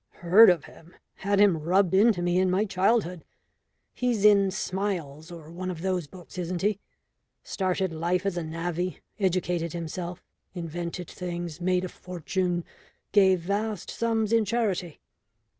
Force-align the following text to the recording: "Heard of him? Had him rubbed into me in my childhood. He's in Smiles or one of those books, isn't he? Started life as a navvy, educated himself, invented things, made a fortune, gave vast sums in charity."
"Heard 0.25 0.49
of 0.49 0.65
him? 0.65 0.95
Had 1.17 1.39
him 1.39 1.57
rubbed 1.59 1.93
into 1.93 2.23
me 2.23 2.39
in 2.39 2.49
my 2.49 2.65
childhood. 2.65 3.23
He's 3.93 4.25
in 4.25 4.49
Smiles 4.49 5.29
or 5.31 5.51
one 5.51 5.69
of 5.69 5.83
those 5.83 6.07
books, 6.07 6.39
isn't 6.39 6.63
he? 6.63 6.79
Started 7.43 7.93
life 7.93 8.25
as 8.25 8.35
a 8.35 8.41
navvy, 8.41 9.01
educated 9.19 9.73
himself, 9.73 10.23
invented 10.55 11.07
things, 11.07 11.61
made 11.61 11.85
a 11.85 11.87
fortune, 11.87 12.65
gave 13.11 13.41
vast 13.41 13.91
sums 13.91 14.33
in 14.33 14.43
charity." 14.43 14.99